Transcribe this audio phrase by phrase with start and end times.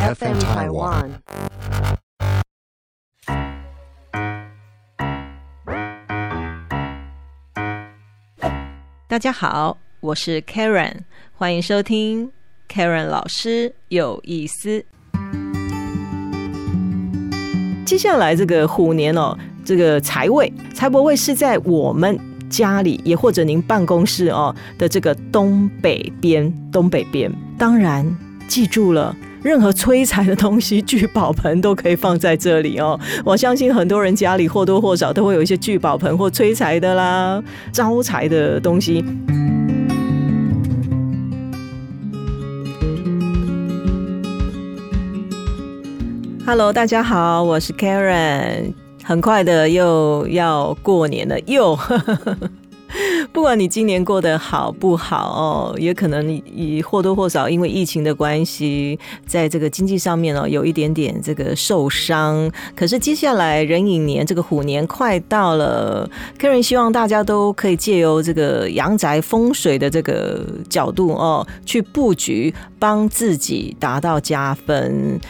[0.00, 1.10] FM Taiwan。
[9.06, 11.00] 大家好，我是 Karen，
[11.34, 12.32] 欢迎收听
[12.66, 14.82] Karen 老师有意思。
[17.84, 19.36] 接下来这个虎年哦，
[19.66, 27.30] 这个财位，财帛位是在我们家里，也或者您办公室哦的这个东北边，东北边。
[27.58, 28.16] 当然，
[28.48, 32.98] 记住了，任何催财的东西，聚宝盆都可以放在这里哦。
[33.24, 37.42] 我相信很多人家里或多或少都会有一些聚宝盆或催财的啦、
[37.72, 39.02] 招财的东西。
[46.46, 48.74] Hello，大家好，我是 Karen。
[49.02, 51.74] 很快的又要过年了，又
[53.32, 62.50] 不管你今年过得好不好哦，也可能以或多或少因为疫情的关系，在这个经济上面哦有一点点这个受伤。
[62.74, 75.20] 可是接下来壬寅年这个虎年快到了客人希望大家都可以借由这个阳宅风水的这个角度哦，去布局，帮自己达到加分。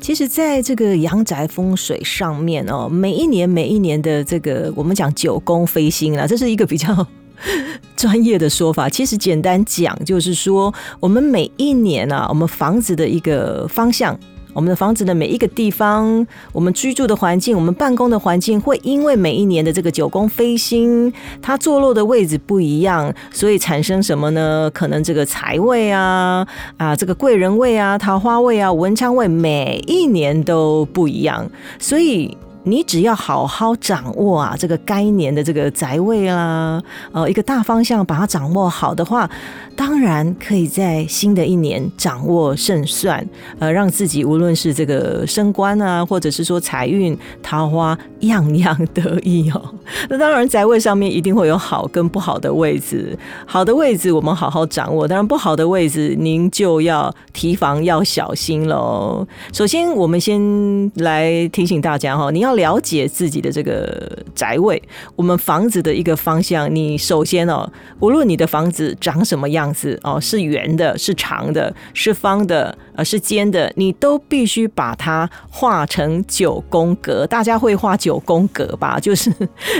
[0.00, 7.06] 其实，在这个阳宅风水上面哦，每一年每一年的这个我们讲九宫飞星啊，这是一个比较
[7.96, 8.88] 专业的说法。
[8.88, 14.18] 其实简单讲，就是说我们每一年啊，我们房子的一个方向。
[14.52, 24.68] 我们的房子的每一个地方，我们居住的环境，我们办公的环境，会因为每一年的这个九宫飞星，它坐落的位置不一样，所以产生什么呢？
[24.74, 26.44] 可能这个财位啊，
[26.76, 32.36] 啊，这个贵人位啊，桃花位啊，文昌位，每一年都不一样，所以。
[32.64, 39.28] 你只要好好掌握啊，这个该年的这个宅位啦，呃，一个大方向把它掌握好的话，
[39.80, 43.26] 当然可以在新的一年掌握胜算，
[43.58, 49.74] 呃，让自己无论是这个升官啊，或者是说财运、桃花，样样得意哦。
[50.10, 59.26] 那当然，宅位上面一定会有好跟不好的位置，好的位置我们好好掌握，当然不好的位置您就要提防要小心喽。
[59.50, 62.50] 首先，我们先来提醒大家哈，你要。
[62.50, 64.82] 要了解自己的这个宅位，
[65.14, 66.68] 我们房子的一个方向。
[66.74, 77.26] 你首先哦，无论你的房子长什么样子哦，是圆的，是长的，是方的，呃，是尖的，你都必须把它画成九宫格。
[77.26, 78.98] 大家会画九宫格吧？
[78.98, 79.30] 就是，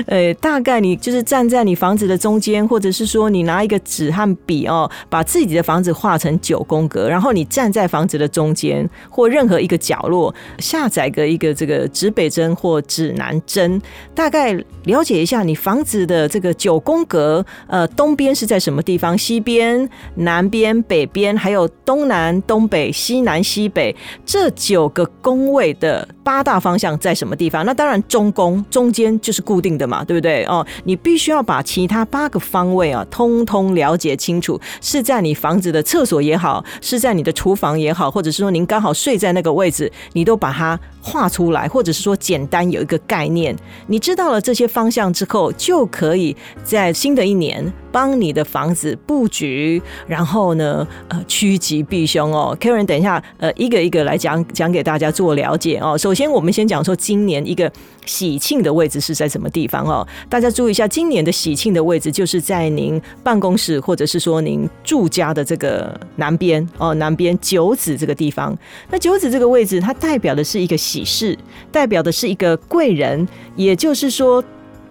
[0.07, 12.51] 呃，大概你就是站在你房子的中间，或者是说你拿一个纸和笔哦，把自己的房子画成九宫格，然后你站在房子的中间或任何一个角落，下载个一个这个指北针。
[12.61, 13.81] 或指南针，
[14.13, 14.53] 大概
[14.85, 19.17] 了解一下你房子的这个九宫格，呃，东边是在什么地方？
[19.17, 19.80] 西边、
[20.17, 23.95] 南边、北边，还有东南、东北、西南、西北
[24.27, 27.65] 这九个宫位的八大方向在什么地方？
[27.65, 30.45] 那当然中宫中间就是固定的嘛，对不对？
[30.45, 34.61] 哦，你必须要把其他八个方位啊，通通了解清楚。
[34.81, 42.41] 是在你房子的厕所也好，是在你的厨房也好，或者是说您刚好睡在那个位置，你都把它画出来，或者是说简。
[42.51, 52.57] 单有一个概念，你知道了这些方向之后，就可以在新的一年帮你的房子布局，然后呢，呃，趋吉避凶哦。
[52.61, 55.97] Karen，等一下，呃，一个一个来讲讲给大家做了解哦。
[55.97, 57.71] 首先，我们先讲说今年一个
[58.05, 60.05] 喜庆的位置是在什么地方哦？
[60.29, 68.59] 大家注意一下，今年的喜庆的位置就是在您办公室或者是说您住家的这个南边哦，南边九子这个地方。
[68.91, 71.39] 那九子这个位置，它代表的是一个喜事，
[71.71, 72.41] 代表的是一。
[72.41, 74.43] 个贵人，也就是说，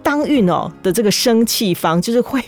[0.03, 2.39] 当运哦的这个生气方，就是会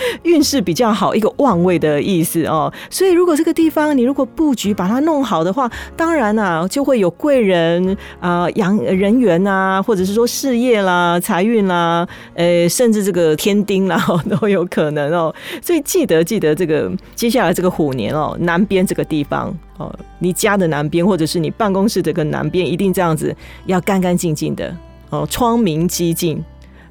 [0.24, 2.72] 运势比较好，一个旺位的意思哦。
[2.90, 13.98] 所以，如果这个地方你如果布局把它弄好的话，当然啊，就会有贵人啊，养人缘啊，或者是说事业啦、财运啦，呃，甚至这个天丁啦
[14.40, 15.34] 都有可能哦。
[15.62, 19.54] 所以，记得记得这个接下来这个虎年哦，南边这个地方。
[19.78, 23.32] 哦，你家的南边，或者是你办公室这个南边，一定这样子
[23.66, 24.76] 要干干净净的
[25.10, 26.44] 哦，窗明几净。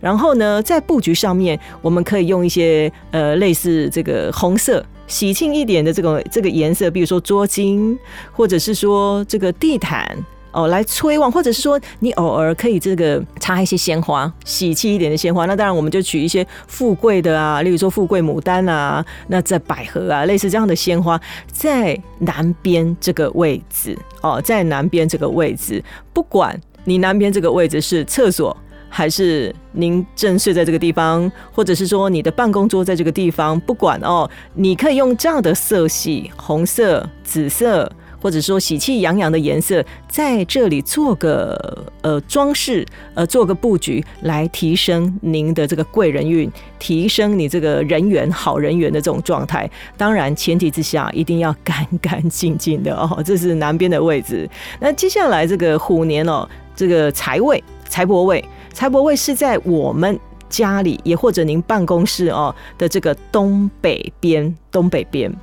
[0.08, 7.98] 然后呢，在布局上面，我们可以用一些呃类似这个红色、喜庆一点的这个这个颜色，比如说桌巾，
[8.32, 10.18] 或者是说这个地毯。
[10.54, 15.46] 哦，来催旺，或者是说你偶尔可以这个插一些鲜花，喜气一点的鲜花。
[15.46, 21.20] 那当然，我们就取一些富贵的啊，例如说富贵牡丹啊，那在百合啊，类似这样的鲜花，
[21.52, 28.56] 在南边这个位置哦，在南边这个位置，不管你南边这个位置是厕所，
[28.90, 37.92] 还是您正睡在这个地方，或者是说你的办公桌在这个地方，不管哦，你可以用这样的色系，红色、紫色。
[38.20, 49.70] 或者说喜气洋洋的颜色，在这里做个呃装饰，呃做个布局，来提升您的这个贵人运，提升你这个人缘好人缘的这种状态。
[49.96, 53.22] 当然，前提之下一定要干干净净的哦。
[53.24, 54.50] 这是南边的位置。
[54.80, 58.44] 那接下来这个虎年哦，这个财位、财帛位、
[58.78, 65.34] 财帛位是在我们家里，也或者您办公室哦的这个东北边，东北边。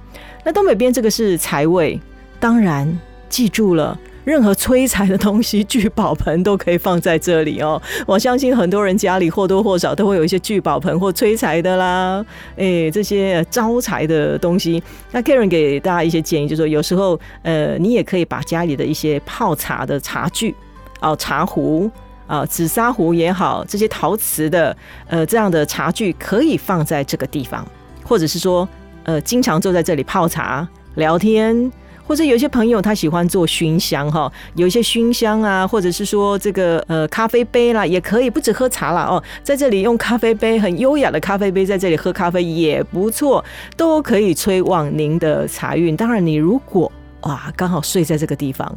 [0.44, 2.00] 那东北边这个是财位。
[2.38, 2.96] 当然，
[3.28, 7.82] 记住了，任何催财的东西，聚宝盆都可以放在这里哦。
[8.06, 12.24] 我相信很多人家里或多或少都会有一些聚宝盆或催财的啦，
[12.56, 14.80] 哎，这些招财的东西。
[15.10, 20.54] 那 Karen 给大家一些建议，就是说有时候，呃，你也可以把家里的一些泡茶的茶具，
[21.00, 21.90] 哦，茶壶
[22.26, 24.76] 啊，紫砂壶也好，这些陶瓷的，
[25.06, 27.66] 呃，这样的茶具可以放在这个地方，
[28.02, 28.68] 或者是说，
[29.04, 30.66] 呃，经常坐在这里泡茶
[30.96, 31.70] 聊天。
[32.06, 43.42] 或者有些朋友他喜欢做熏香哈，有一些熏香啊，或者是说这个呃咖啡杯啦，也可以不止喝茶啦哦，在这里用咖啡杯很优雅的咖啡杯在这里喝咖啡也不错，
[43.74, 45.96] 都可以催旺您的财运。
[45.96, 46.92] 当然，你如果
[47.22, 48.70] 哇刚好睡在这个地方，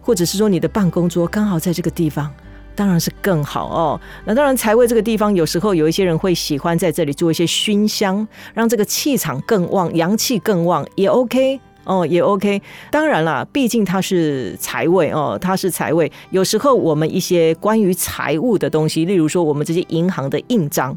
[0.00, 2.28] 或者是说你的办公桌刚好在这个地方，
[2.74, 4.00] 当然是更好哦。
[4.24, 11.60] 那当然财位这个地方，有时候有一些人会喜欢在这里做一些熏香，让这个气场更旺，阳气更旺也 OK。
[11.84, 12.62] 哦，也 OK。
[12.92, 16.10] 当然啦，毕竟它是财位哦，它是财位。
[16.30, 20.96] 有时候我们一些关于财务的东西，例如说我们这些银行的印章，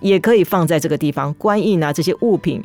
[0.00, 1.32] 也可以放在这个地方。
[1.34, 2.60] 官印啊，这些物品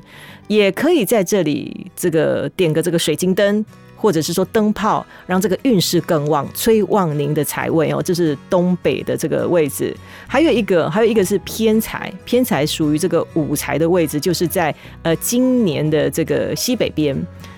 [0.47, 3.63] 也可以在这里，这个点个这个水晶灯，
[3.99, 8.01] 或者是说灯泡，让这个运势更旺，催旺您的财位哦。
[8.01, 9.93] 这是东北的这个位置。
[10.25, 14.73] 还有一个，还有一个是偏财，偏财属于这个五财的位置，就是在
[15.03, 17.15] 呃今年的这个西北边。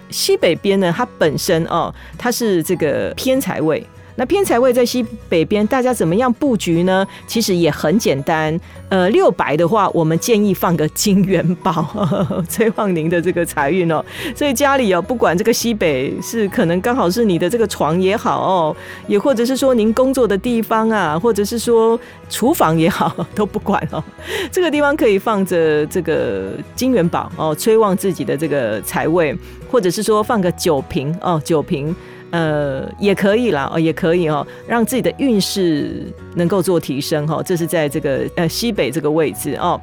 [0.09, 3.85] 西北边呢，它本身哦，它是这个偏财位。
[4.15, 7.07] 那偏财位在西北边，大家怎么样布局呢？
[7.25, 8.59] 其实也很简单。
[8.89, 11.85] 呃，六百的话，我们建议放个金元宝，
[12.49, 14.03] 催旺您的这个财运哦。
[14.35, 18.75] 所以家里哦，不管这个西北是可能刚好是你的这个床也好哦，
[19.07, 21.97] 也或者是说您工作的地方啊，或者是说
[22.29, 24.03] 厨房也好， 都不管哦。
[24.51, 29.33] 这个地方可以放着这个金元宝哦，催旺自己的这个财位，
[29.71, 31.95] 或者是说放个酒瓶哦，酒瓶。
[32.31, 36.05] 呃，也可以啦，哦，也可以哦，让自己的运势
[36.35, 37.41] 能够做提升哈。
[37.43, 39.79] 这是在这个呃西北这个位置哦。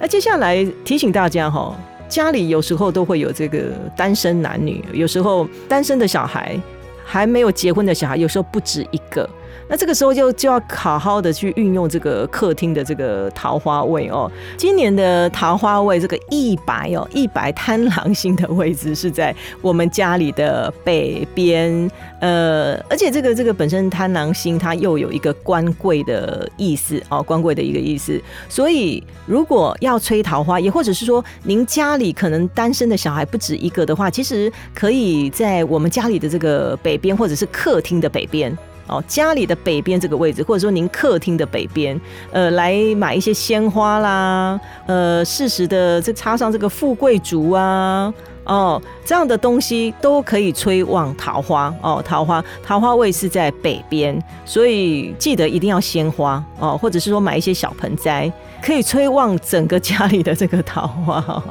[0.00, 1.76] 那接下来提醒大家哈，
[2.08, 6.58] 家里有时候都会有这个单身男女，有时候单身的小孩，
[7.04, 9.28] 还没有结婚的小孩，有时候不止一个。
[9.68, 14.30] 那这个时候就就要好好的去运用这个客厅的这个桃花位哦。
[14.56, 21.90] 今年的桃花位这个一白哦，一白贪狼星的位置是在我们家里的北边，
[22.20, 28.20] 呃，而且这个这个本身贪狼星它又有一个官贵的意思哦，官贵的一个意思。
[28.48, 38.56] 所以如果要催桃花，也或者是说您家里可能单身的小孩不止一个的话，其实可以在我们家里的这个北边，或者是客厅的北边。
[38.86, 41.98] 哦，家里的北边这个位置，或者说您客厅的北边，
[42.30, 48.12] 呃，来买一些鲜花啦，呃，适时的这插上这个富贵竹啊，
[48.44, 58.30] 哦，这样的东西都可以催旺桃花哦，桃花桃花位是在北边，所以记得一定要鲜花哦，或者是说买一些小盆栽，
[58.62, 61.42] 可以催旺整个家里的这个桃花。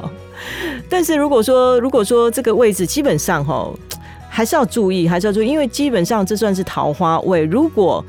[0.88, 3.68] 但是如果说如果说这个位置基本上哈。
[4.34, 7.44] 还是要注意，还是要注意，因为基本上这算是桃花位。
[7.44, 8.04] 如果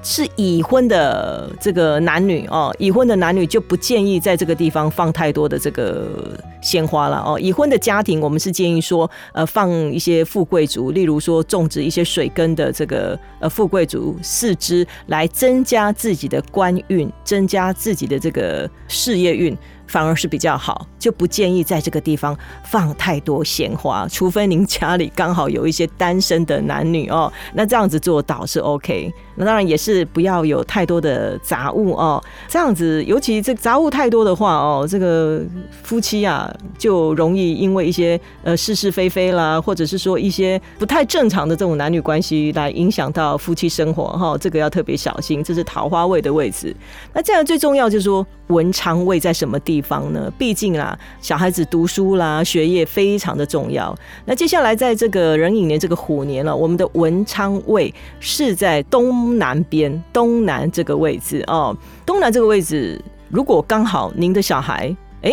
[0.00, 7.36] 是已婚的这个男女哦，已婚的男女就不建议在这个地方放太多的这个鲜花了哦。
[7.40, 19.58] 已婚的家庭，我们是建议说，呃，放一些富贵竹，例如说种植一些水根的这个呃富贵竹四枝，来增加自己的官运，增加自己的这个事业运。
[19.92, 22.34] 反而是比较好，就不建议在这个地方
[22.64, 29.12] 放太多鲜花，除非您家里刚好有一些单身的男女哦， 那这样子做倒是 OK。
[29.34, 35.42] 那当然也是不要有太多的杂物哦，这样子尤其这杂物太多的话哦，这个
[35.82, 45.44] 夫妻啊就容易因为一些呃是是非非啦，或者是说一些不太正常的这种男女关系来影响到夫妻生活哈，这个要特别小心。
[45.44, 46.74] 这是桃花位的位置。
[47.12, 49.81] 那这样最重要就是说文昌位在什么地？
[49.82, 50.32] 方呢？
[50.38, 53.94] 毕竟啦，小孩子读书啦，学业非常的重要。
[54.24, 61.76] 那接下来在这个壬寅年这个虎年了，我们的文昌位是在东南边，东南这个位置哦。
[62.06, 65.32] 东南这个位置，如果刚好您的小孩哎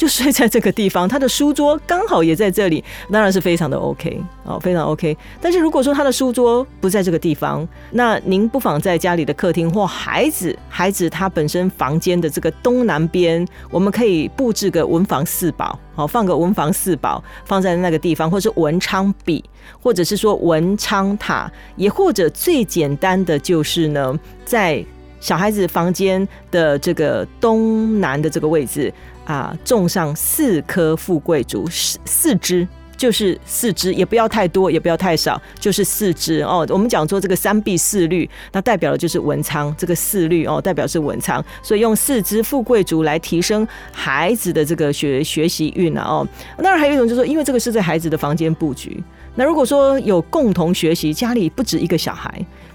[0.00, 5.14] 就睡在这个地方，他的书桌刚好也在这里，当然是非常的 OK 哦，非常 OK。
[5.42, 19.44] 但是如果说他的书桌不在这个地方，那您不妨在家里的客厅或孩子孩子他本身房间的这个东南边，我们可以布置个文房四宝，好放个文房四宝放在那个地方，或是文昌笔，
[19.82, 24.82] 或者是说文昌塔，也或者最简单的就是呢，在
[25.20, 28.90] 小孩子房间的这个东南的这个位置
[29.30, 32.66] 啊，种上四棵富贵竹，四四枝。
[32.96, 36.66] 就是四支，也不要太多，也不要太少，就是四支哦。
[36.68, 39.74] 我们讲说这个三碧四绿，那代表的就是文昌。
[39.78, 46.28] 这个四绿哦，代表是文昌，所以用四支富贵竹来提升孩子的这个学学习运啊哦。
[46.58, 49.02] 当然还有一种就是说，因为这个是在孩子的房间布局。
[49.34, 52.30] 那如果说有共同学习，家里不止一个小孩，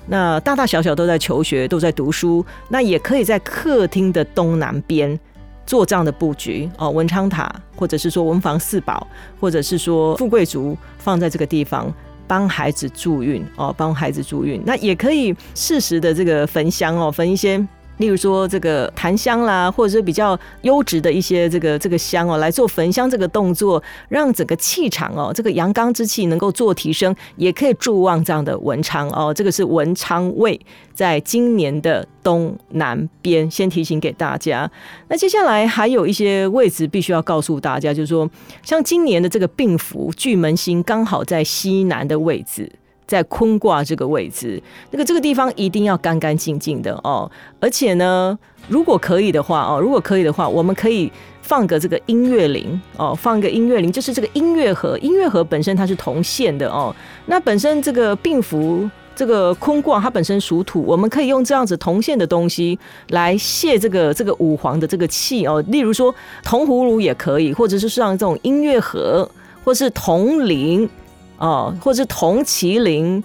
[0.08, 5.20] 那大大小小都在求学，都在读书，那也可以在客厅的东南边。
[5.66, 9.08] 做这样的布局哦，文昌塔，或者是说文房四宝，
[9.40, 11.92] 或者是说富贵竹放在这个地方，
[12.28, 14.62] 帮孩子助孕哦，帮孩子助孕。
[14.66, 17.66] 那也可以适时的这个焚香哦，焚一些。
[17.98, 29.34] 例如说这个檀香啦，或者是比较优质的一些这个这个香哦，来做焚香这个动作，让整个气场哦，这个阳刚之气能够做提升，也可以助旺这样的文昌哦。
[29.34, 30.60] 这个是文昌位，
[30.94, 34.70] 在今年的东南边，先提醒给大家。
[35.08, 38.30] 那接下来还有一些位置必须要告诉大家，就是说，
[38.64, 42.72] 像今年的这个病符巨门星刚好在西南的位置。
[43.08, 47.30] 在坤卦这个位置，那个这个地方一定要干干净净的哦。
[47.60, 54.98] 而且呢，如果可以的话哦，如果可以的话，我们可以放个这个音乐铃哦，放个音乐铃，就是这个音乐盒。
[55.00, 56.96] 音乐盒本身它是铜线的哦。
[57.28, 62.78] 那本身这个病符这个坤卦它本身属土，我们可以用这样子铜线的东西
[63.10, 65.64] 来泄这个这个五黄的这个气哦。
[65.68, 69.30] 例如说铜葫芦也可以，或者是像这种音乐盒，
[69.64, 70.90] 或是铜铃。
[71.38, 73.24] 哦，或者是铜麒麟，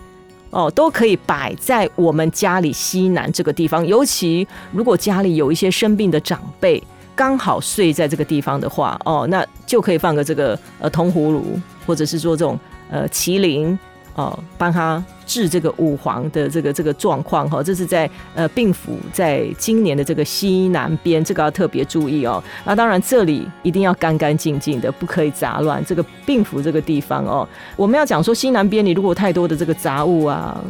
[0.50, 3.86] 哦，都可以摆在我们家里西南这个地方。
[3.86, 6.82] 尤其如果家里有一些生病的长辈，
[7.14, 12.58] 刚好睡在这个地方的话，哦，那就可以放个这个呃铜葫芦，或者是做这种
[12.90, 13.78] 呃麒麟。
[14.14, 22.42] 哦，帮他治这个五黄的这个这个状况哈，这是在呃病符在今年的这个西南边，这个要特别注意哦。
[22.64, 25.82] 那当然这里一定要干干净净的，不可以杂乱。
[25.84, 30.60] 这个病符这个地方哦，我们要讲说西南边，你如果太多的这个杂物啊、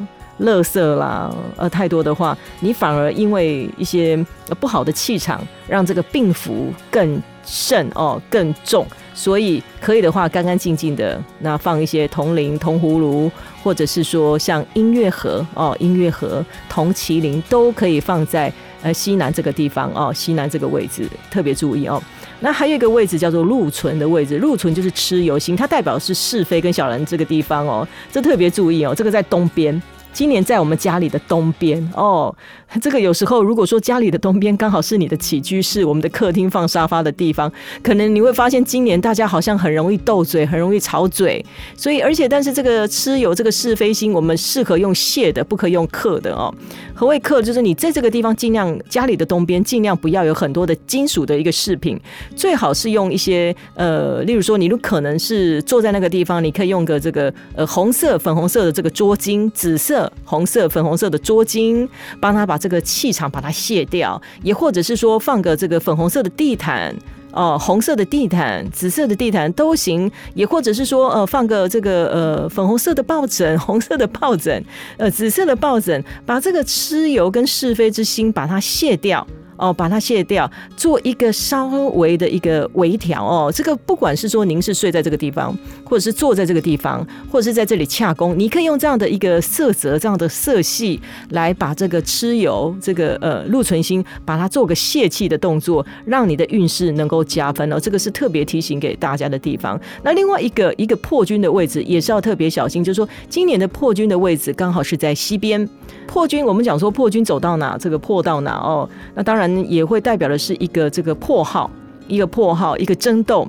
[0.40, 4.16] 垃圾啦，呃太多的话，你反而因为一些
[4.58, 8.86] 不好的气场，让这个病符更盛哦，更重。
[9.12, 13.30] 所以可以的话，干干净净的那放一些铜铃、铜葫芦，
[13.62, 22.02] 或者是说像音乐盒哦，音乐盒、铜麒麟都可以放在呃西南这个地方哦，西南这个位置特别注意哦。
[22.38, 29.82] 那还有一个位置叫做禄存的位置，禄存就是蚩尤星，它代表是是非跟小人这个地方哦，这特别注意哦，这个在东边。
[30.12, 32.34] 今年在我们家里的东边哦，
[32.80, 37.50] 这个有时候如果说家里的东边刚好是你的起居室，我们的客厅放沙发的地方，
[37.82, 41.44] 可能你会发现今年大家好像很容易斗嘴，很容易吵嘴。
[41.76, 46.52] 所以，而且但是这个蚩尤这个是非心，我们适合用泄的，不可用克的哦。
[46.94, 47.40] 何谓克？
[47.40, 51.98] 就是你在这个地方尽量家里的东边尽量不要有很多的金属的一个饰品，
[52.36, 59.99] 最好是用一些呃，例如说你如可能是坐在那个地方，你可以用个这个呃红色、粉红色的这个桌巾，紫色。
[60.24, 61.88] 红色、粉红色的桌巾，
[62.20, 66.94] 帮他把这个气场把它卸掉，也或者是说放个这个粉红色的地毯
[67.32, 74.64] 哦，红色的地毯、紫色的地毯都行，也或者是说呃放个这个呃粉红色的抱枕、红色的抱枕、
[74.96, 79.26] 呃紫色的抱枕，把这个蚩尤跟是非之心把它卸掉。
[79.60, 83.52] 哦，把它卸掉，做一个稍微的一个微调哦。
[83.54, 90.98] 这个不管是说您是睡在这个地方，或者是坐在这个地方，或者是在这里洽工，你可以用这样的一个色泽、这样的色系
[91.30, 97.78] 来把这个蚩尤、这个呃禄存星，把它做个泄气的动作，让你的运势能够加分哦。
[97.78, 99.78] 这个是特别提醒给大家的地方。
[100.02, 105.68] 那另外一个一个破军的位置也是要特别小心，就是说今年的破军的位置刚好是在西边。
[106.06, 108.88] 破军，我们讲说破军走到哪，这个破到哪哦。
[109.14, 109.49] 那当然。
[109.68, 111.70] 也会代表的是一个这个破号，
[112.08, 113.48] 一个破号，一个争斗。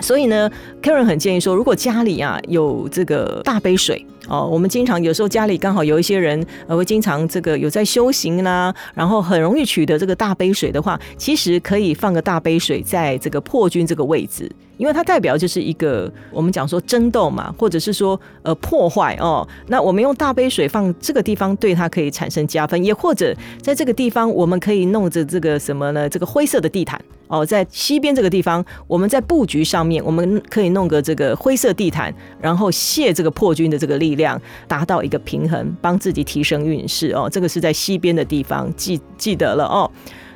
[0.00, 0.50] 所以呢
[0.80, 14.50] ，Karen 很建议说，如果家里啊有这个大杯水哦，我们经常有时候家里刚好有一些人呃会经常这个有在修行啦，然后很容易取得这个大杯水的话，其实可以放个大杯水在这个破军这个位置。
[14.76, 19.46] 因为它代表就是一个我们讲说争斗嘛，或者是说呃破坏哦。
[19.66, 26.08] 那我们用大杯水放这个地方，对它可以产生加分，也或者在这个地方我们可以弄着这个什么呢？
[26.08, 26.98] 这个灰色的地毯
[27.30, 37.28] 哦，在西边这个地方，我们在布局上面我们可以弄个这个灰色地毯，然后卸这个破军的这个力量，达到一个平衡，帮自己提升运势哦。
[37.30, 39.88] 这个是在西边的地方，记记得了哦。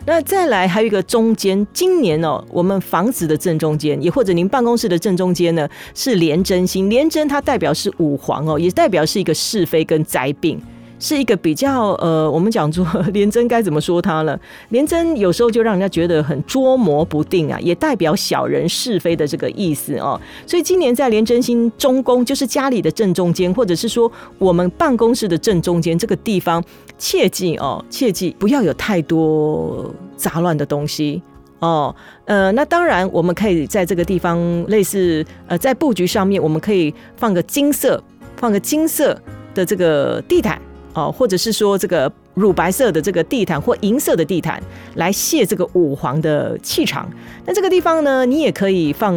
[0.07, 6.89] 那再来还有一个中间，今年哦，我们房子的正中间，也或者您办公室的正中间呢，是廉贞星。
[6.89, 10.61] 廉贞它代表是五黄哦，也代表是一个是非跟灾病。
[10.99, 14.39] 是一个比较呃，我们讲说廉贞该怎么说他了？
[14.71, 20.19] 廉贞有时候就让人家觉得很捉摸不定啊，也代表小人是非的这个意思哦。
[20.47, 26.63] 所以今年在廉贞星中宫，就是家里的正中间，或者是说我们办公室的正中间这个地方，
[26.97, 31.21] 切记哦，切记不要有太多杂乱的东西
[31.59, 31.95] 哦。
[32.25, 38.03] 呃，那当然我们可以在这个地方类似呃，在布局上面，我们可以放个金色，
[38.37, 39.21] 放个金色
[39.55, 40.61] 的这个地毯。
[40.95, 44.63] 哦，或者是说这个乳白色的这个地毯或银色的地毯
[44.95, 47.11] 来卸这个五黄的气场。
[47.45, 49.15] 那这个地方呢，你也可以放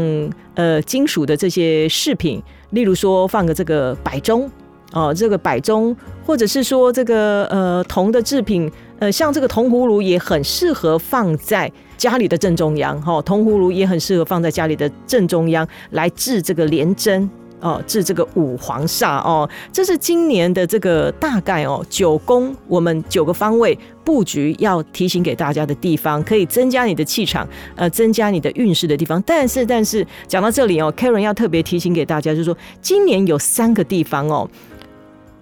[0.55, 2.41] 呃金属的这些饰品，
[2.71, 4.49] 例如说放个这个摆钟
[4.91, 12.99] 哦，这个摆钟，或者是说这个呃铜的制品，呃像这个铜葫芦也很适合放在家里的正中央。
[13.01, 17.29] 哈，铜葫芦也很适合放在家里的正中央来制这个连针。
[17.59, 29.21] 哦，治这个五黄煞哦，这是今年的这个大概哦九宫，我们九个方位布局要提醒给大家的地方，可以增加你的气场，呃，增加你的运势的地方。
[29.25, 34.47] 但是，但是讲到这里哦，Karen 要特别提醒给大家，就是说今年有三个地方哦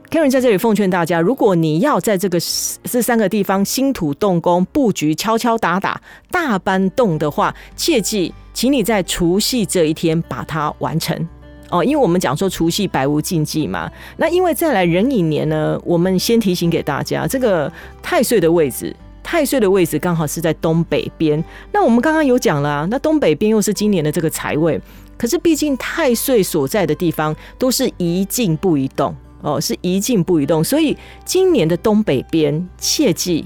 [0.09, 2.39] ，Karen 在这里奉劝大家，如果你要在这个
[2.83, 11.27] 这三个地方新土动工布局，敲敲打打大搬动的话，切记，请你在除夕这一天把它完成。
[11.75, 21.43] 哦，因为我们讲说除夕百无禁忌嘛，那因为再来壬寅年呢，我们先提醒给大家，这个太岁的位置，太岁的位置刚好是在东北边。
[21.71, 24.79] 那我们刚刚有讲了啊，那东北边又是今年的这个财位，
[25.17, 33.45] 可是毕竟太岁所在的地方都是一静不移动哦，是一静不移动，所以今年的东北边切记，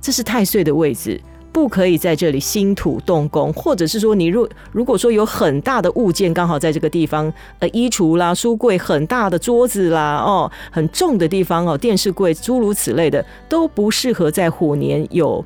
[0.00, 1.20] 这是太岁的位置。
[1.52, 15.44] 不可以在这里新土动工，或者是说，你如如果说有很大的物件刚好在这个地方，呃，衣橱啦、书柜、很大的桌子啦，哦，很重的地方哦，电视柜诸如此类的，都不适合在虎年有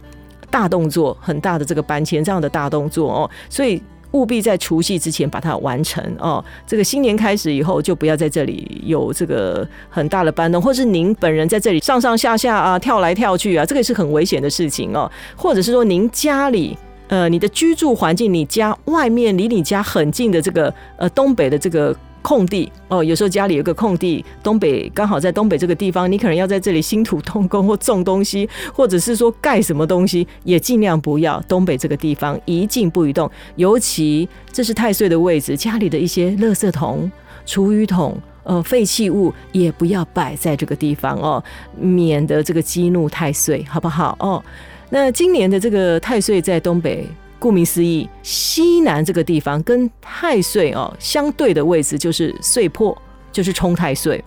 [0.50, 3.82] 大动作、很大的这个搬迁这样的大动作哦，所以。
[4.14, 6.42] 务必在除夕之前把它完成哦。
[6.66, 15.10] 这个新年开始以后，就不要在这里有这个很大的搬动，或是您本人在这里上上下下啊、跳来跳去啊，这个也是很危险的事情哦。
[15.36, 21.94] 或者是说，您家里呃，你的居住环境，你家外面离你家很近的这个呃东北的这个。
[22.24, 33.30] 空地哦，有时候家里有个空地，东北刚好在东北这个地方，你可能要在这里新土动工 或种东西，或者是说盖什么东西，也尽量不要东北这个地方一静不移动。
[33.56, 37.12] 尤其这是太岁的位置，家里的一些垃圾桶、
[37.44, 41.44] 厨余桶、呃废弃物也不要摆在这个地方哦，
[41.78, 44.42] 免得这个激怒太岁，好不好哦？
[44.88, 47.06] 那今年的这个太岁在东北。
[47.44, 52.96] 顾名思义，西南这个地方跟太岁哦相对的位置就是岁破，
[53.30, 54.24] 就是冲太岁。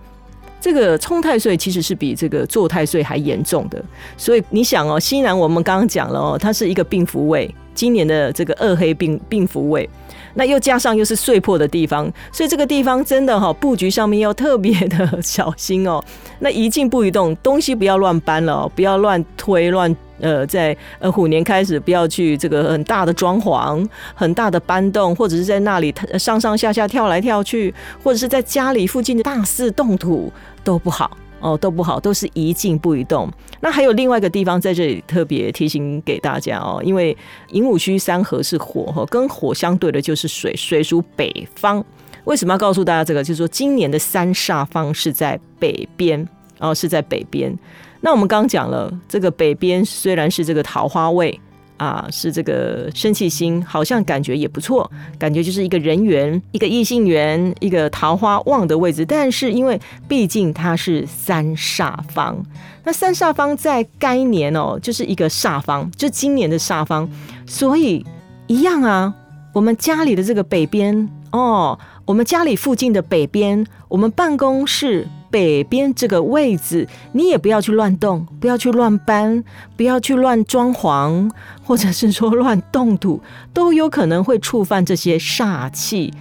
[0.60, 3.84] 这个冲太岁其实是比这个坐太岁还严重的。
[4.16, 9.88] 所以你想哦，西南我们刚刚讲了哦，它是一个病符位，今年的这个二黑病病符位，
[10.34, 16.02] 那又加上又是碎破的地方，所以这个地方真的哈布局上面要特别的 小心哦。
[16.40, 19.96] 那一静不移动，东西不要乱搬了哦，不要乱推乱。
[20.20, 30.32] 呃，在呃虎年开始，不要去这个很大的装潢、很大的搬动，或者是在那里上上下下跳来跳去，或者是在家里附近的大肆动土
[30.64, 33.30] 都不好哦，都不好，都是一静不一动。
[33.60, 37.16] 那还有另外一个地方在这里特别提醒给大家哦，因为
[37.50, 41.84] 寅午戌三合是火哈，跟火相对的就是水，水属北方。
[42.24, 43.22] 为什么要告诉大家这个？
[43.22, 47.56] 就是说今年的三煞方是在北边哦，是在北边。
[48.00, 51.40] 那我们刚讲了，这个北边虽然是这个桃花位
[51.78, 54.88] 啊，是这个生气星，好像感觉也不错，
[55.18, 59.06] 感觉就是一个人缘、一个异性缘、一个桃花旺的位置。
[59.06, 62.36] 但是因为毕竟它是三煞方，
[62.84, 67.08] 那三煞方在该年哦，就是一个煞方，就今年的煞方，
[67.46, 68.04] 所以
[68.46, 69.14] 一样啊，
[69.54, 79.42] 我们家里的这个北边哦，我们家里附近的北边，我们办公室北边这个位置，你也不要去乱动，不要去乱搬，
[79.76, 81.30] 不要去乱装潢，
[81.62, 83.20] 或者是说乱动土，
[83.52, 86.12] 都有可能会触犯这些煞气。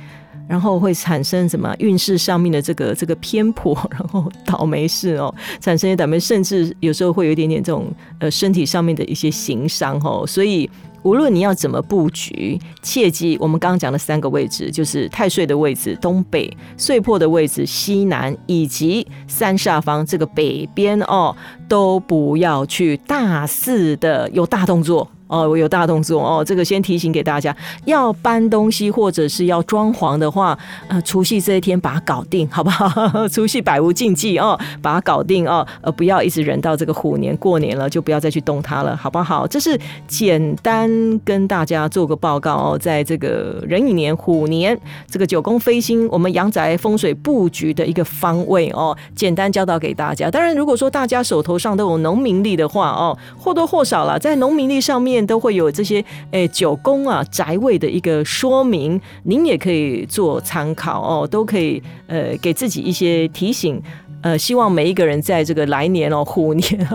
[0.49, 10.25] 然后会产生什么运势上面的这个这个偏颇， 然后倒霉事哦，产生一些倒霉，甚至有时候会有一点点这种呃身体上面的一些行伤哦。
[10.25, 10.69] 所以
[11.03, 21.35] 无论你要怎么布局，切记我们刚刚讲的三个位置，就是太岁的位置东北，岁破的位置西南，以及三煞方这个北边哦，
[21.67, 25.09] 都不要去大肆的有大动作。
[25.27, 32.89] 哦，我有大动作哦，这个先提醒给大家，要搬东西或者是要装潢的话，呃，除夕这一天把它搞定，好不好？
[33.27, 39.45] 除夕百无禁忌哦，把它搞定哦，呃，不要一直忍到这个虎年过年了，就不要再去动它了，好不好？
[39.45, 40.89] 这是简单
[41.25, 50.31] 跟大家做个报告哦，在这个壬寅年虎年这个九宫飞星，我们阳宅风水布局的一个方位哦，简单教导给大家。
[50.31, 55.16] 当然，如果说大家手头上都有农民力的话哦，或多或少了在农民力上面。
[55.25, 63.81] 都会有这些诶九宫啊宅位的一个说明，您也可以做参考哦，都可以呃给自己一些提醒，
[64.21, 66.87] 呃，希望每一个人在这个来年哦虎年。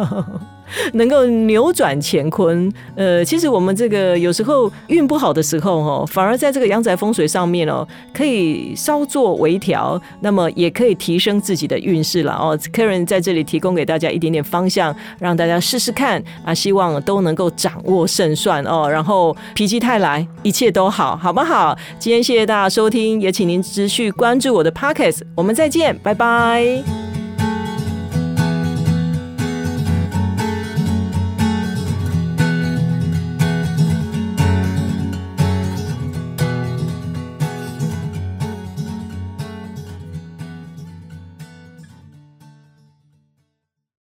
[0.94, 12.59] 能够扭转乾坤，呃，其实我们这个有时候运不好的时候哦，反而在这个阳宅风水上面哦，可以稍作微调，那么也可以提升自己的运势了哦。
[12.72, 18.88] Karen 在这里提供给大家一点点方向，让大家试试看啊，希望都能够掌握胜算哦。
[18.88, 21.77] 然后否极泰来，一切都好，好不好？
[21.98, 27.21] 今天谢谢大家收听，也请您持续关注我的 Pockets，我们再见，拜拜。